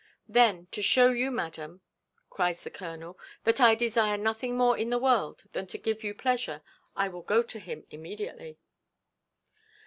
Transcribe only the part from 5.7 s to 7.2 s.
give you pleasure, I